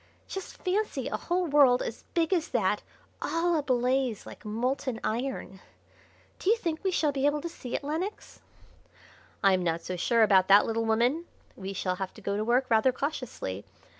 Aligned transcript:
Just 0.27 0.57
fancy 0.57 1.09
a 1.09 1.15
whole 1.15 1.45
world 1.45 1.83
as 1.83 2.05
big 2.15 2.33
as 2.33 2.47
that 2.47 2.81
all 3.21 3.55
ablaze 3.55 4.25
like 4.25 4.43
molten 4.43 4.99
iron! 5.03 5.59
Do 6.39 6.49
you 6.49 6.57
think 6.57 6.83
we 6.83 6.89
shall 6.89 7.11
be 7.11 7.27
able 7.27 7.39
to 7.39 7.47
see 7.47 7.75
it, 7.75 7.83
Lenox?" 7.83 8.41
"I'm 9.43 9.61
not 9.61 9.81
so 9.83 9.95
sure 9.95 10.23
about 10.23 10.47
that, 10.47 10.65
little 10.65 10.85
woman. 10.85 11.25
We 11.55 11.73
shall 11.73 11.97
have 11.97 12.15
to 12.15 12.19
go 12.21 12.35
to 12.35 12.43
work 12.43 12.65
rather 12.67 12.91
cautiously. 12.91 13.63